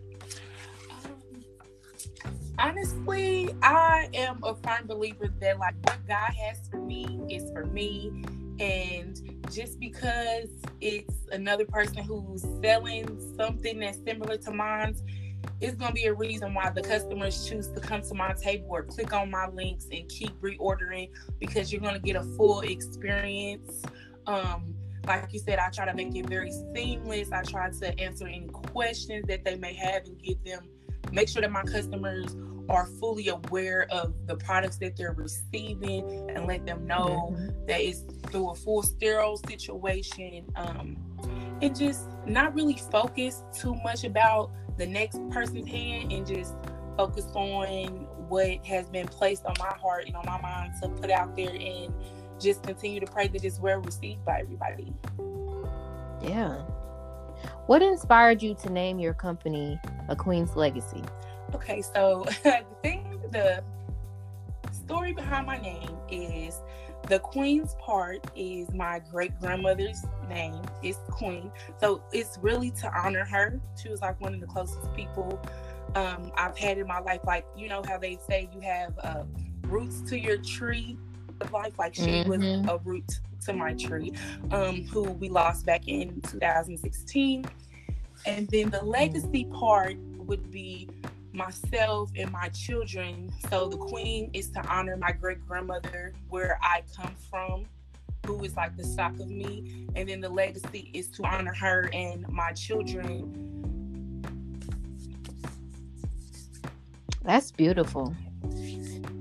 honestly, 2.64 3.54
I 3.62 4.10
am 4.14 4.40
a 4.44 4.56
firm 4.56 4.88
believer 4.88 5.28
that 5.40 5.60
like 5.60 5.76
what 5.84 6.06
God 6.08 6.32
has 6.34 6.68
for 6.70 6.78
me 6.78 7.22
is 7.30 7.52
for 7.52 7.66
me. 7.66 8.24
And 8.60 9.44
just 9.52 9.80
because 9.80 10.50
it's 10.80 11.16
another 11.32 11.66
person 11.66 12.04
who's 12.04 12.46
selling 12.62 13.20
something 13.36 13.80
that's 13.80 13.98
similar 14.06 14.38
to 14.38 14.52
mine, 14.52 14.96
it's 15.62 15.76
gonna 15.76 15.94
be 15.94 16.06
a 16.06 16.14
reason 16.14 16.54
why 16.54 16.70
the 16.70 16.82
customers 16.82 17.48
choose 17.48 17.70
to 17.70 17.80
come 17.80 18.02
to 18.02 18.14
my 18.14 18.34
table 18.34 18.68
or 18.70 18.84
click 18.84 19.14
on 19.14 19.32
my 19.32 19.48
links 19.50 19.88
and 19.92 20.08
keep 20.10 20.32
reordering 20.42 21.10
because 21.40 21.72
you're 21.72 21.82
gonna 21.82 22.00
get 22.00 22.16
a 22.16 22.24
full 22.24 22.62
experience. 22.62 23.84
Um, 24.28 24.76
like 25.06 25.34
you 25.34 25.40
said, 25.40 25.60
I 25.60 25.70
try 25.70 25.86
to 25.86 25.94
make 25.94 26.16
it 26.16 26.28
very 26.28 26.52
seamless. 26.74 27.32
I 27.32 27.42
try 27.44 27.70
to 27.70 28.00
answer 28.00 28.28
any 28.28 28.48
questions 28.48 29.26
that 29.28 29.44
they 29.44 29.56
may 29.56 29.74
have 29.74 30.06
and 30.06 30.22
give 30.22 30.44
them, 30.44 30.70
make 31.12 31.28
sure 31.28 31.42
that 31.42 31.52
my 31.52 31.64
customers 31.64 32.36
are 32.70 32.86
fully 32.86 33.28
aware 33.28 33.88
of 33.92 34.14
the 34.28 34.36
products 34.38 34.78
that 34.78 34.96
they're 34.96 35.14
receiving 35.14 36.30
and 36.30 36.48
let 36.48 36.66
them 36.66 36.86
know 36.88 37.34
mm-hmm. 37.34 37.66
that 37.68 37.82
it's 37.82 38.04
through 38.30 38.52
a 38.52 38.56
full 38.56 38.82
sterile 38.82 39.38
situation 39.48 40.46
um, 40.56 40.98
and 41.62 41.76
just 41.76 42.08
not 42.26 42.54
really 42.56 42.78
focus 42.92 43.44
too 43.54 43.76
much 43.84 44.04
about 44.04 44.52
the 44.78 44.86
next 44.86 45.20
person's 45.30 45.68
hand 45.68 46.12
and 46.12 46.26
just 46.26 46.54
focus 46.98 47.26
on 47.34 47.88
what 48.28 48.66
has 48.66 48.88
been 48.90 49.08
placed 49.08 49.46
on 49.46 49.54
my 49.60 49.74
heart 49.80 50.06
and 50.08 50.16
on 50.16 50.26
my 50.26 50.40
mind 50.42 50.74
to 50.82 50.90
put 50.90 51.10
out 51.10 51.36
there 51.36 51.50
and 51.50 51.94
just 52.40 52.64
continue 52.64 53.00
to 53.00 53.06
pray 53.06 53.28
that 53.28 53.44
it's 53.44 53.60
well 53.60 53.80
received 53.80 54.24
by 54.26 54.40
everybody. 54.40 54.94
Yeah. 56.22 56.62
What 57.68 57.82
inspired 57.82 58.42
you 58.42 58.56
to 58.56 58.70
name 58.70 59.00
your 59.00 59.14
company 59.14 59.80
A 60.10 60.16
Queen's 60.16 60.56
Legacy? 60.56 61.04
Okay, 61.54 61.82
so 61.82 62.26
the 62.44 62.64
thing, 62.82 63.22
the 63.32 63.64
story 64.72 65.14
behind 65.14 65.46
my 65.46 65.58
name 65.58 65.96
is 66.10 66.62
the 67.08 67.20
Queen's 67.20 67.76
part 67.76 68.26
is 68.36 68.72
my 68.74 69.00
great 69.12 69.38
grandmother's 69.40 70.04
name. 70.30 70.62
It's 70.82 71.00
Queen, 71.10 71.52
so 71.80 72.04
it's 72.12 72.38
really 72.42 72.72
to 72.72 72.92
honor 72.98 73.26
her. 73.26 73.60
She 73.82 73.90
was 73.90 74.02
like 74.02 74.20
one 74.22 74.34
of 74.34 74.40
the 74.40 74.48
closest 74.48 74.94
people 74.94 75.40
um, 75.96 76.32
I've 76.36 76.58
had 76.58 76.78
in 76.78 76.88
my 76.88 77.00
life. 77.00 77.22
Like 77.26 77.46
you 77.58 77.68
know 77.68 77.84
how 77.86 77.98
they 77.98 78.18
say 78.28 78.50
you 78.54 78.62
have 78.62 78.94
uh, 79.04 79.24
roots 79.64 80.02
to 80.10 80.20
your 80.20 80.38
tree 80.38 80.98
of 81.42 81.52
life. 81.52 81.78
Like 81.78 81.94
she 81.94 82.24
mm-hmm. 82.24 82.30
was 82.30 82.70
a 82.70 82.78
root 82.84 83.20
to 83.46 83.54
my 83.54 83.74
tree, 83.74 84.14
um, 84.52 84.84
who 84.86 85.04
we 85.04 85.30
lost 85.30 85.66
back 85.66 85.88
in 85.88 86.22
2016. 86.22 87.46
And 88.26 88.48
then 88.48 88.70
the 88.70 88.84
legacy 88.84 89.46
part 89.46 89.98
would 90.18 90.50
be 90.50 90.90
myself 91.34 92.12
and 92.16 92.32
my 92.32 92.50
children. 92.50 93.32
So 93.50 93.68
the 93.68 93.78
queen 93.78 94.30
is 94.34 94.50
to 94.52 94.66
honor 94.68 94.96
my 94.98 95.12
great 95.12 95.46
grandmother, 95.48 96.14
where 96.30 96.60
I 96.62 96.84
come 96.96 97.14
from, 97.30 97.66
who 98.26 98.44
is 98.44 98.56
like 98.56 98.78
the 98.78 98.84
stock 98.84 99.20
of 99.20 99.28
me. 99.28 99.88
And 99.96 100.08
then 100.08 100.22
the 100.22 100.30
legacy 100.30 100.92
is 100.94 101.10
to 101.10 101.24
honor 101.26 101.54
her 101.54 101.90
and 101.94 102.28
my 102.30 102.52
children. 102.52 103.52
That's 107.24 107.52
beautiful. 107.52 108.16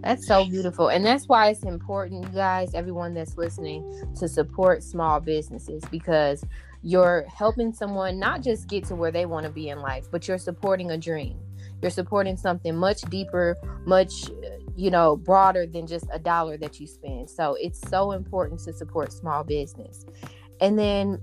That's 0.03 0.27
so 0.27 0.45
beautiful. 0.45 0.89
And 0.89 1.07
that's 1.07 1.29
why 1.29 1.51
it's 1.51 1.63
important, 1.63 2.25
you 2.25 2.31
guys, 2.31 2.75
everyone 2.75 3.15
that's 3.15 3.39
listening, 3.39 4.13
to 4.19 4.27
support 4.27 4.83
small 4.83 5.21
businesses 5.21 5.85
because 5.93 6.45
you're 6.83 7.25
helping 7.33 7.73
someone 7.73 8.19
not 8.19 8.43
just 8.43 8.67
get 8.67 8.85
to 8.87 8.97
where 8.97 9.13
they 9.13 9.27
want 9.27 9.47
to 9.47 9.53
be 9.53 9.69
in 9.69 9.79
life, 9.81 10.07
but 10.11 10.27
you're 10.27 10.39
supporting 10.39 10.91
a 10.91 10.99
dream. 10.99 11.39
You're 11.83 11.91
supporting 11.91 12.37
something 12.37 12.77
much 12.77 13.03
deeper, 13.03 13.57
much, 13.85 14.31
you 14.77 14.91
know, 14.91 15.17
broader 15.17 15.67
than 15.67 15.87
just 15.87 16.07
a 16.13 16.19
dollar 16.19 16.57
that 16.59 16.79
you 16.79 16.87
spend. 16.87 17.29
So 17.29 17.57
it's 17.61 17.81
so 17.91 18.13
important 18.13 18.61
to 18.61 18.73
support 18.73 19.13
small 19.13 19.43
business. 19.43 20.07
And 20.61 20.79
then, 20.79 21.21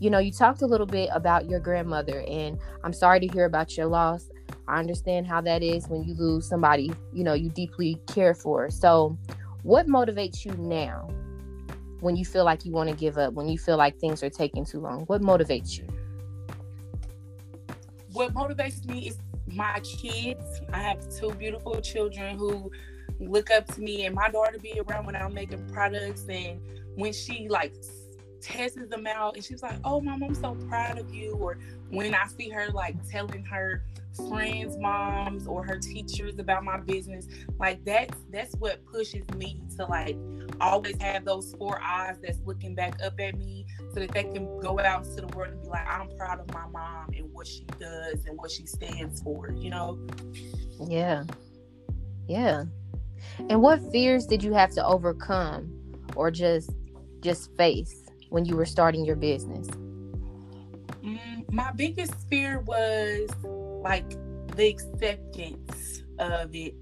you 0.00 0.08
know, 0.08 0.18
you 0.18 0.32
talked 0.32 0.62
a 0.62 0.66
little 0.66 0.86
bit 0.86 1.10
about 1.12 1.50
your 1.50 1.60
grandmother, 1.60 2.24
and 2.26 2.58
I'm 2.82 2.94
sorry 2.94 3.20
to 3.20 3.28
hear 3.28 3.44
about 3.44 3.76
your 3.76 3.86
loss. 3.86 4.30
I 4.66 4.78
understand 4.78 5.26
how 5.26 5.42
that 5.42 5.62
is 5.62 5.86
when 5.88 6.04
you 6.04 6.14
lose 6.14 6.48
somebody, 6.48 6.90
you 7.12 7.22
know, 7.22 7.34
you 7.34 7.50
deeply 7.50 8.00
care 8.06 8.34
for. 8.34 8.70
So, 8.70 9.18
what 9.62 9.86
motivates 9.86 10.44
you 10.44 10.52
now 10.52 11.08
when 12.00 12.16
you 12.16 12.24
feel 12.24 12.44
like 12.44 12.64
you 12.64 12.72
want 12.72 12.88
to 12.88 12.96
give 12.96 13.18
up, 13.18 13.34
when 13.34 13.48
you 13.48 13.58
feel 13.58 13.76
like 13.76 13.98
things 13.98 14.22
are 14.22 14.30
taking 14.30 14.64
too 14.64 14.80
long? 14.80 15.02
What 15.02 15.20
motivates 15.20 15.76
you? 15.76 15.86
What 18.12 18.32
motivates 18.32 18.86
me 18.86 19.08
is 19.08 19.18
my 19.54 19.80
kids. 19.80 20.60
I 20.72 20.80
have 20.82 21.08
two 21.14 21.32
beautiful 21.34 21.80
children 21.80 22.36
who 22.36 22.70
look 23.20 23.50
up 23.50 23.66
to 23.74 23.80
me 23.80 24.06
and 24.06 24.14
my 24.14 24.30
daughter 24.30 24.58
be 24.58 24.80
around 24.80 25.06
when 25.06 25.16
I'm 25.16 25.34
making 25.34 25.66
products 25.68 26.26
and 26.28 26.60
when 26.94 27.12
she 27.12 27.48
like 27.48 27.74
tests 28.40 28.78
them 28.88 29.06
out 29.06 29.34
and 29.36 29.44
she's 29.44 29.62
like, 29.62 29.78
Oh 29.84 30.00
mom, 30.00 30.22
I'm 30.22 30.34
so 30.34 30.54
proud 30.68 30.98
of 30.98 31.12
you 31.12 31.34
or 31.34 31.58
when 31.90 32.14
I 32.14 32.26
see 32.26 32.48
her 32.50 32.68
like 32.68 32.96
telling 33.10 33.44
her 33.44 33.82
friends, 34.28 34.76
moms, 34.78 35.46
or 35.46 35.64
her 35.64 35.78
teachers 35.78 36.38
about 36.38 36.64
my 36.64 36.78
business. 36.78 37.26
Like 37.58 37.84
that's 37.84 38.16
that's 38.30 38.54
what 38.56 38.84
pushes 38.86 39.28
me 39.36 39.62
to 39.76 39.86
like 39.86 40.16
always 40.60 41.00
have 41.00 41.24
those 41.24 41.54
four 41.58 41.80
eyes 41.82 42.16
that's 42.22 42.40
looking 42.44 42.74
back 42.74 43.00
up 43.02 43.20
at 43.20 43.38
me 43.38 43.66
so 43.94 44.00
that 44.00 44.10
they 44.12 44.24
can 44.24 44.58
go 44.60 44.78
out 44.80 45.06
into 45.06 45.20
the 45.22 45.36
world 45.36 45.52
and 45.52 45.62
be 45.62 45.68
like, 45.68 45.86
I'm 45.86 46.08
proud 46.16 46.40
of 46.40 46.52
my 46.52 46.66
mom 46.66 47.10
and 47.16 47.32
what 47.32 47.46
she 47.46 47.64
does 47.78 48.24
and 48.26 48.36
what 48.36 48.50
she 48.50 48.66
stands 48.66 49.22
for, 49.22 49.52
you 49.52 49.70
know? 49.70 49.98
Yeah. 50.86 51.24
Yeah. 52.26 52.64
And 53.48 53.62
what 53.62 53.80
fears 53.92 54.26
did 54.26 54.42
you 54.42 54.52
have 54.52 54.70
to 54.72 54.84
overcome 54.84 55.72
or 56.16 56.30
just 56.30 56.70
just 57.20 57.54
face 57.56 58.07
when 58.30 58.44
you 58.44 58.56
were 58.56 58.66
starting 58.66 59.04
your 59.04 59.16
business? 59.16 59.66
Mm, 61.02 61.50
my 61.52 61.72
biggest 61.72 62.14
fear 62.28 62.60
was 62.60 63.30
like 63.82 64.08
the 64.56 64.68
acceptance 64.68 66.02
of 66.18 66.54
it. 66.54 66.74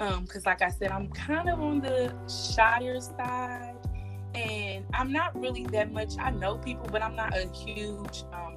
Um, 0.00 0.26
cause 0.26 0.44
like 0.44 0.62
I 0.62 0.70
said, 0.70 0.90
I'm 0.90 1.08
kind 1.08 1.48
of 1.48 1.60
on 1.60 1.80
the 1.80 2.14
shyer 2.28 3.00
side 3.00 3.76
and 4.34 4.84
I'm 4.92 5.12
not 5.12 5.38
really 5.40 5.64
that 5.66 5.92
much. 5.92 6.14
I 6.18 6.30
know 6.30 6.58
people, 6.58 6.88
but 6.90 7.02
I'm 7.02 7.14
not 7.14 7.36
a 7.36 7.48
huge 7.52 8.24
um 8.32 8.56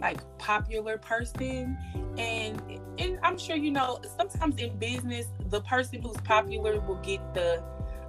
like 0.00 0.20
popular 0.38 0.98
person. 0.98 1.78
And 2.18 2.60
and 2.98 3.18
I'm 3.22 3.38
sure 3.38 3.56
you 3.56 3.70
know 3.70 4.00
sometimes 4.16 4.56
in 4.56 4.76
business, 4.78 5.26
the 5.46 5.60
person 5.62 6.02
who's 6.02 6.16
popular 6.18 6.80
will 6.80 6.96
get 6.96 7.20
the 7.34 7.62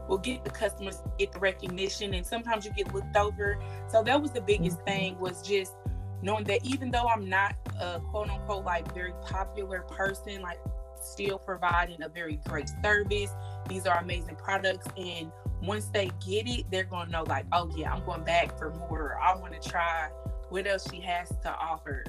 will 0.08 0.18
get 0.18 0.44
the 0.44 0.50
customers, 0.50 1.02
get 1.18 1.32
the 1.32 1.40
recognition, 1.40 2.14
and 2.14 2.26
sometimes 2.26 2.66
you 2.66 2.72
get 2.74 2.94
looked 2.94 3.16
over. 3.16 3.58
So 3.90 4.04
that 4.04 4.22
was 4.22 4.32
the 4.32 4.42
biggest 4.42 4.78
mm-hmm. 4.78 4.86
thing 4.86 5.20
was 5.20 5.42
just 5.42 5.74
knowing 6.22 6.44
that 6.46 6.66
even 6.66 6.92
though 6.92 7.08
I'm 7.08 7.30
not 7.30 7.56
a 7.80 8.00
quote 8.00 8.30
unquote 8.30 8.66
like 8.66 8.94
very 8.94 9.14
popular 9.24 9.82
person, 9.82 10.42
like 10.42 10.60
still 11.02 11.38
providing 11.38 12.02
a 12.02 12.10
very 12.10 12.40
great 12.48 12.70
service. 12.84 13.32
These 13.70 13.86
are 13.86 14.00
amazing 14.00 14.36
products. 14.36 14.88
And 14.98 15.32
once 15.62 15.86
they 15.88 16.10
get 16.26 16.48
it, 16.48 16.66
they're 16.72 16.84
gonna 16.84 17.12
know 17.12 17.24
like, 17.24 17.46
oh 17.52 17.72
yeah, 17.76 17.94
I'm 17.94 18.04
going 18.06 18.24
back 18.24 18.58
for 18.58 18.72
more. 18.72 19.20
I 19.22 19.36
want 19.36 19.60
to 19.60 19.70
try 19.70 20.10
what 20.50 20.68
else 20.68 20.88
she 20.92 21.02
has 21.02 21.30
to 21.44 21.56
offer, 21.56 22.04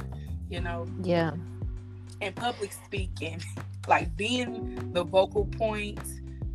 you 0.48 0.60
know? 0.60 0.86
Yeah. 1.02 1.32
And 2.20 2.34
public 2.34 2.72
speaking, 2.72 3.42
like 3.88 4.16
being 4.16 4.92
the 4.92 5.04
vocal 5.04 5.46
point 5.46 6.00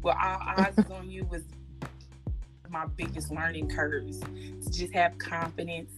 where 0.02 0.16
our 0.16 0.56
eyes 0.58 0.76
on 0.92 1.10
you 1.10 1.26
was 1.26 1.44
my 2.70 2.86
biggest 2.96 3.32
learning 3.32 3.70
curves. 3.70 4.20
To 4.20 4.72
just 4.72 4.94
have 4.94 5.18
confidence 5.18 5.92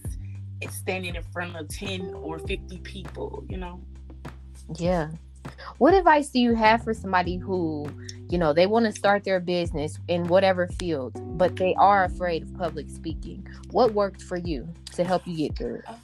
standing 0.70 1.14
in 1.14 1.22
front 1.24 1.56
of 1.56 1.68
10 1.68 2.14
or 2.14 2.38
50 2.38 2.78
people, 2.78 3.44
you 3.48 3.56
know? 3.56 3.80
Yeah. 4.76 5.10
What 5.78 5.94
advice 5.94 6.30
do 6.30 6.40
you 6.40 6.54
have 6.54 6.82
for 6.82 6.94
somebody 6.94 7.36
who, 7.36 7.86
you 8.30 8.38
know, 8.38 8.52
they 8.52 8.66
want 8.66 8.86
to 8.86 8.92
start 8.92 9.24
their 9.24 9.40
business 9.40 9.98
in 10.08 10.26
whatever 10.28 10.68
field, 10.68 11.12
but 11.36 11.56
they 11.56 11.74
are 11.74 12.04
afraid 12.04 12.42
of 12.42 12.54
public 12.54 12.88
speaking? 12.88 13.46
What 13.70 13.92
worked 13.92 14.22
for 14.22 14.36
you 14.36 14.68
to 14.92 15.04
help 15.04 15.26
you 15.26 15.36
get 15.36 15.56
through 15.56 15.76
it? 15.76 15.84
Uh, 15.86 15.94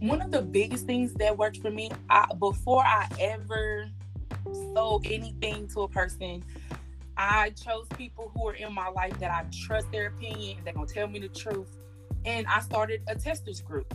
one 0.00 0.22
of 0.22 0.30
the 0.30 0.42
biggest 0.42 0.86
things 0.86 1.12
that 1.14 1.36
worked 1.36 1.58
for 1.58 1.70
me, 1.70 1.90
I, 2.08 2.26
before 2.38 2.84
I 2.84 3.08
ever 3.18 3.88
sold 4.74 5.06
anything 5.06 5.68
to 5.68 5.82
a 5.82 5.88
person, 5.88 6.44
I 7.22 7.50
chose 7.50 7.86
people 7.98 8.32
who 8.34 8.48
are 8.48 8.54
in 8.54 8.72
my 8.72 8.88
life 8.88 9.18
that 9.20 9.30
I 9.30 9.44
trust 9.66 9.92
their 9.92 10.06
opinion. 10.06 10.56
They're 10.64 10.72
gonna 10.72 10.86
tell 10.86 11.06
me 11.06 11.18
the 11.18 11.28
truth 11.28 11.76
and 12.24 12.46
I 12.46 12.60
started 12.60 13.02
a 13.08 13.14
testers 13.14 13.60
group. 13.60 13.92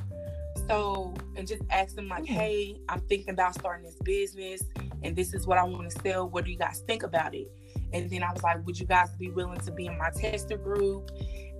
So, 0.68 1.16
and 1.36 1.48
just 1.48 1.64
asked 1.72 1.96
them 1.96 2.08
like, 2.08 2.26
mm-hmm. 2.26 2.36
hey, 2.36 2.80
I'm 2.88 3.00
thinking 3.02 3.32
about 3.32 3.56
starting 3.56 3.84
this 3.84 3.96
business 4.04 4.62
and 5.02 5.16
this 5.16 5.34
is 5.34 5.48
what 5.48 5.58
I 5.58 5.64
want 5.64 5.90
to 5.90 6.02
sell. 6.02 6.30
What 6.30 6.46
do 6.46 6.52
you 6.52 6.58
guys 6.58 6.84
think 6.86 7.02
about 7.02 7.34
it? 7.34 7.52
And 7.94 8.08
then 8.12 8.22
I 8.22 8.32
was 8.32 8.44
like, 8.44 8.64
would 8.64 8.80
you 8.80 8.86
guys 8.86 9.10
be 9.18 9.32
willing 9.32 9.60
to 9.62 9.72
be 9.72 9.88
in 9.88 9.98
my 9.98 10.12
tester 10.12 10.58
group? 10.58 11.10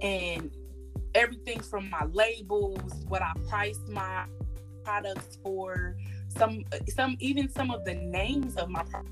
And 0.04 0.52
everything 1.16 1.62
from 1.62 1.90
my 1.90 2.06
labels, 2.06 2.94
what 3.08 3.24
I 3.24 3.34
price 3.50 3.80
my 3.88 4.26
products 4.84 5.40
for, 5.42 5.98
some 6.30 6.64
some 6.90 7.18
even 7.20 7.50
some 7.50 7.72
of 7.72 7.86
the 7.86 7.96
names 7.96 8.56
of 8.56 8.70
my 8.70 8.84
products 8.84 9.12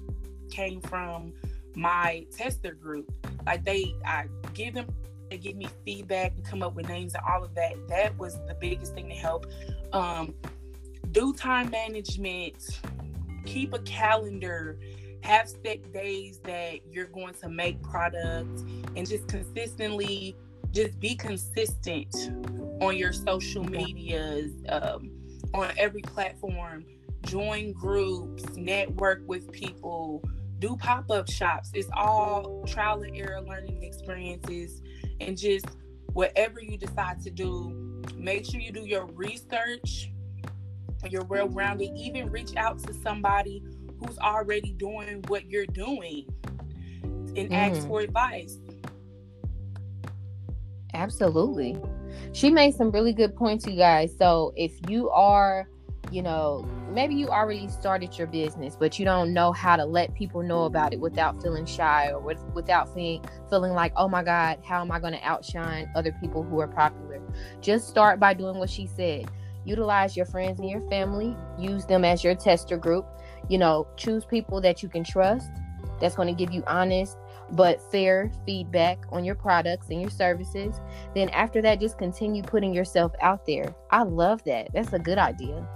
came 0.52 0.82
from 0.82 1.34
my 1.76 2.26
tester 2.36 2.74
group. 2.74 3.12
Like 3.46 3.64
they 3.66 3.96
I 4.06 4.26
give 4.54 4.74
them 4.74 4.88
they 5.30 5.38
give 5.38 5.56
me 5.56 5.68
feedback 5.86 6.34
and 6.36 6.46
come 6.46 6.62
up 6.62 6.76
with 6.76 6.88
names 6.88 7.14
and 7.16 7.24
all 7.30 7.44
of 7.44 7.56
that. 7.56 7.74
That 7.88 8.18
was 8.18 8.36
the 8.48 8.56
biggest 8.60 8.94
thing 8.94 9.10
to 9.10 9.16
help. 9.16 9.48
Um, 9.92 10.34
do 11.12 11.34
time 11.34 11.70
management, 11.70 12.82
keep 13.46 13.74
a 13.74 13.80
calendar, 13.80 14.78
have 15.22 15.48
set 15.48 15.92
days 15.94 16.40
that 16.44 16.80
you're 16.92 17.08
going 17.08 17.34
to 17.36 17.50
make 17.50 17.82
products, 17.82 18.62
and 18.96 19.08
just 19.08 19.28
consistently 19.28 20.36
just 20.72 21.00
be 21.00 21.16
consistent 21.16 22.14
on 22.82 22.98
your 22.98 23.14
social 23.14 23.64
medias, 23.64 24.52
um, 24.70 25.12
on 25.54 25.72
every 25.78 26.02
platform. 26.02 26.84
Join 27.24 27.72
groups, 27.72 28.44
network 28.56 29.22
with 29.28 29.52
people, 29.52 30.22
do 30.64 30.78
pop 30.78 31.12
up 31.12 31.30
shops. 31.30 31.72
It's 31.74 31.90
all 31.94 32.64
trial 32.66 33.02
and 33.04 33.14
error 33.18 33.42
learning 33.42 33.84
experiences 33.84 34.82
and 35.20 35.38
just 35.38 35.66
whatever 36.14 36.62
you 36.62 36.78
decide 36.78 37.22
to 37.24 37.30
do, 37.30 38.02
make 38.16 38.46
sure 38.46 38.62
you 38.62 38.72
do 38.72 38.86
your 38.86 39.06
research. 39.08 40.10
You're 41.10 41.26
well 41.26 41.50
rounded. 41.50 41.92
Even 41.98 42.32
reach 42.32 42.56
out 42.56 42.80
to 42.84 42.94
somebody 42.94 43.62
who's 44.00 44.18
already 44.20 44.72
doing 44.72 45.22
what 45.28 45.50
you're 45.50 45.66
doing 45.66 46.34
and 47.04 47.50
mm. 47.50 47.52
ask 47.52 47.86
for 47.86 48.00
advice. 48.00 48.58
Absolutely. 50.94 51.78
She 52.32 52.50
made 52.50 52.74
some 52.74 52.90
really 52.90 53.12
good 53.12 53.36
points, 53.36 53.68
you 53.68 53.76
guys. 53.76 54.16
So 54.18 54.54
if 54.56 54.72
you 54.88 55.10
are, 55.10 55.68
you 56.10 56.22
know, 56.22 56.66
maybe 56.94 57.16
you 57.16 57.30
already 57.30 57.68
started 57.68 58.18
your 58.18 58.28
business, 58.28 58.76
but 58.80 59.00
you 59.00 59.06
don't 59.06 59.34
know 59.34 59.52
how 59.52 59.76
to 59.76 59.86
let 59.86 60.14
people 60.14 60.44
know 60.44 60.64
about 60.66 60.94
it 60.94 61.00
without 61.00 61.42
feeling 61.42 61.66
shy 61.66 62.10
or 62.10 62.20
with, 62.20 62.40
without 62.54 62.94
feeling 62.94 63.24
feeling 63.50 63.74
like, 63.74 63.92
oh 63.96 64.08
my 64.08 64.24
God, 64.24 64.60
how 64.64 64.82
am 64.82 64.92
I 64.92 65.00
going 65.00 65.14
to 65.14 65.24
outshine 65.24 65.90
other 65.96 66.12
people 66.22 66.44
who 66.44 66.60
are 66.60 66.68
popular? 66.68 67.22
Just 67.62 67.88
start 67.88 68.20
by 68.20 68.34
doing 68.34 68.58
what 68.58 68.70
she 68.70 68.88
said. 68.88 69.30
Utilize 69.66 70.16
your 70.16 70.26
friends 70.26 70.60
and 70.60 70.70
your 70.70 70.82
family. 70.90 71.36
Use 71.58 71.86
them 71.86 72.04
as 72.06 72.24
your 72.24 72.36
tester 72.36 72.78
group. 72.78 73.06
You 73.50 73.58
know, 73.58 73.88
choose 73.98 74.26
people 74.26 74.62
that 74.62 74.84
you 74.84 74.90
can 74.90 75.04
trust. 75.04 75.50
That's 76.00 76.16
going 76.16 76.28
to 76.28 76.34
give 76.34 76.54
you 76.54 76.64
honest 76.68 77.18
but 77.52 77.80
fair 77.92 78.32
feedback 78.46 79.00
on 79.12 79.24
your 79.24 79.36
products 79.36 79.90
and 79.90 80.02
your 80.02 80.10
services. 80.10 80.80
Then 81.14 81.30
after 81.30 81.62
that, 81.62 81.80
just 81.80 81.98
continue 81.98 82.42
putting 82.42 82.74
yourself 82.74 83.14
out 83.22 83.46
there. 83.46 83.74
I 83.92 84.04
love 84.04 84.44
that. 84.46 84.70
That's 84.74 84.94
a 84.94 85.00
good 85.00 85.18
idea. 85.18 85.68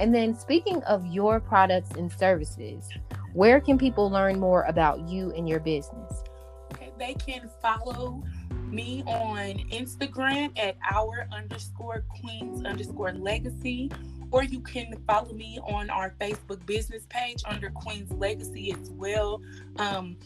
And 0.00 0.14
then 0.14 0.34
speaking 0.34 0.82
of 0.84 1.04
your 1.04 1.40
products 1.40 1.90
and 1.90 2.10
services, 2.10 2.88
where 3.34 3.60
can 3.60 3.76
people 3.76 4.10
learn 4.10 4.40
more 4.40 4.62
about 4.62 5.06
you 5.06 5.30
and 5.32 5.46
your 5.46 5.60
business? 5.60 6.24
Okay, 6.72 6.90
they 6.98 7.12
can 7.12 7.50
follow 7.60 8.24
me 8.70 9.02
on 9.06 9.58
Instagram 9.70 10.58
at 10.58 10.76
our 10.90 11.28
underscore 11.30 12.02
queens 12.08 12.64
underscore 12.64 13.12
legacy, 13.12 13.90
or 14.30 14.42
you 14.42 14.60
can 14.60 14.94
follow 15.06 15.34
me 15.34 15.58
on 15.68 15.90
our 15.90 16.14
Facebook 16.18 16.64
business 16.64 17.04
page 17.10 17.42
under 17.44 17.68
Queens 17.68 18.10
Legacy 18.12 18.72
as 18.72 18.90
well. 18.92 19.42
Um, 19.76 20.16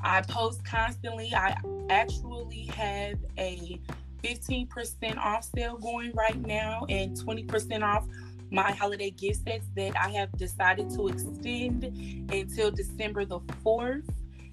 I 0.00 0.20
post 0.20 0.64
constantly. 0.64 1.34
I 1.34 1.56
actually 1.90 2.66
have 2.76 3.18
a 3.36 3.80
15% 4.22 5.16
off 5.16 5.48
sale 5.56 5.76
going 5.76 6.12
right 6.12 6.40
now 6.46 6.86
and 6.88 7.16
20% 7.16 7.82
off 7.82 8.04
my 8.50 8.72
holiday 8.72 9.10
gift 9.10 9.44
sets 9.44 9.66
that 9.76 9.96
I 9.96 10.08
have 10.10 10.32
decided 10.32 10.90
to 10.90 11.08
extend 11.08 11.84
until 12.32 12.70
December 12.70 13.24
the 13.24 13.40
4th. 13.64 14.08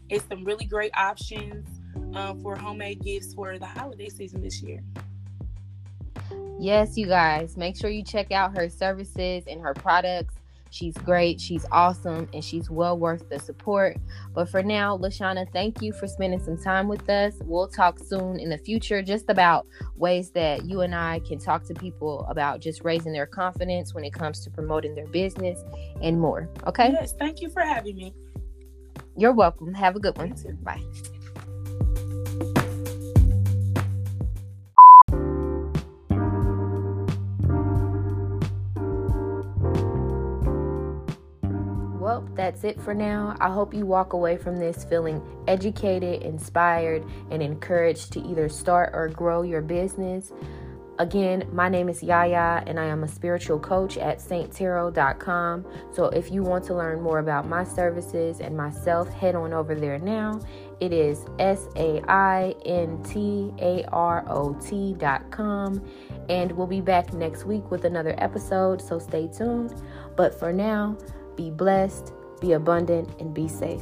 It's 0.09 0.25
some 0.27 0.43
really 0.43 0.65
great 0.65 0.91
options 0.95 1.67
um, 2.15 2.41
for 2.41 2.55
homemade 2.55 3.01
gifts 3.03 3.33
for 3.33 3.57
the 3.57 3.65
holiday 3.65 4.09
season 4.09 4.41
this 4.41 4.61
year. 4.61 4.83
Yes, 6.59 6.97
you 6.97 7.07
guys, 7.07 7.57
make 7.57 7.75
sure 7.75 7.89
you 7.89 8.03
check 8.03 8.31
out 8.31 8.57
her 8.57 8.69
services 8.69 9.43
and 9.47 9.61
her 9.61 9.73
products. 9.73 10.35
She's 10.71 10.93
great, 10.95 11.39
she's 11.39 11.65
awesome, 11.71 12.27
and 12.33 12.43
she's 12.43 12.69
well 12.69 12.97
worth 12.97 13.29
the 13.29 13.39
support. 13.39 13.97
But 14.33 14.49
for 14.49 14.61
now, 14.61 14.97
Lashana, 14.97 15.51
thank 15.53 15.81
you 15.81 15.93
for 15.93 16.07
spending 16.07 16.43
some 16.43 16.57
time 16.57 16.87
with 16.87 17.09
us. 17.09 17.33
We'll 17.45 17.67
talk 17.67 17.99
soon 17.99 18.39
in 18.39 18.49
the 18.49 18.57
future 18.57 19.01
just 19.01 19.29
about 19.29 19.67
ways 19.95 20.31
that 20.31 20.65
you 20.65 20.81
and 20.81 20.93
I 20.93 21.21
can 21.25 21.39
talk 21.39 21.63
to 21.65 21.73
people 21.73 22.25
about 22.29 22.59
just 22.59 22.83
raising 22.83 23.13
their 23.13 23.25
confidence 23.25 23.93
when 23.93 24.03
it 24.03 24.13
comes 24.13 24.43
to 24.43 24.49
promoting 24.49 24.95
their 24.95 25.07
business 25.07 25.63
and 26.01 26.19
more. 26.19 26.49
Okay? 26.67 26.91
Yes, 26.91 27.13
thank 27.17 27.41
you 27.41 27.49
for 27.49 27.61
having 27.61 27.95
me. 27.95 28.13
You're 29.17 29.33
welcome. 29.33 29.73
Have 29.73 29.95
a 29.95 29.99
good 29.99 30.17
one. 30.17 30.35
Bye. 30.61 30.81
That's 42.55 42.77
it 42.77 42.81
for 42.81 42.93
now. 42.93 43.35
I 43.41 43.49
hope 43.49 43.73
you 43.73 43.85
walk 43.85 44.13
away 44.13 44.37
from 44.37 44.55
this 44.55 44.85
feeling 44.85 45.21
educated, 45.45 46.21
inspired, 46.21 47.03
and 47.29 47.43
encouraged 47.43 48.13
to 48.13 48.21
either 48.25 48.47
start 48.47 48.91
or 48.93 49.09
grow 49.09 49.41
your 49.41 49.61
business. 49.61 50.31
Again, 50.97 51.49
my 51.51 51.67
name 51.67 51.89
is 51.89 52.01
Yaya, 52.01 52.63
and 52.65 52.79
I 52.79 52.85
am 52.85 53.03
a 53.03 53.09
spiritual 53.09 53.59
coach 53.59 53.97
at 53.97 54.19
saintarot.com. 54.19 55.65
So 55.91 56.05
if 56.05 56.31
you 56.31 56.43
want 56.43 56.63
to 56.67 56.75
learn 56.75 57.01
more 57.01 57.19
about 57.19 57.45
my 57.45 57.65
services 57.65 58.39
and 58.39 58.55
myself, 58.55 59.09
head 59.09 59.35
on 59.35 59.51
over 59.51 59.75
there 59.75 59.99
now. 59.99 60.39
It 60.79 60.93
is 60.93 61.25
S 61.39 61.67
A 61.75 62.01
I 62.07 62.55
N 62.65 63.03
T 63.03 63.51
A 63.59 63.83
R 63.91 64.23
O 64.29 64.53
T.com. 64.65 65.85
And 66.29 66.53
we'll 66.53 66.67
be 66.67 66.79
back 66.79 67.11
next 67.11 67.43
week 67.43 67.69
with 67.69 67.83
another 67.83 68.15
episode, 68.17 68.81
so 68.81 68.97
stay 68.97 69.27
tuned. 69.27 69.73
But 70.15 70.39
for 70.39 70.53
now, 70.53 70.97
be 71.35 71.51
blessed, 71.51 72.13
be 72.39 72.53
abundant, 72.53 73.09
and 73.19 73.33
be 73.33 73.47
safe. 73.47 73.81